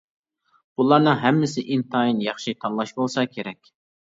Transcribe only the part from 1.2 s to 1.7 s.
ھەممىسى